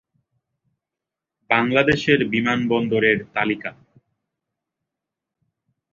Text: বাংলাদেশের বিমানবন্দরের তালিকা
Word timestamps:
বাংলাদেশের 1.49 2.19
বিমানবন্দরের 2.31 3.17
তালিকা 3.35 3.71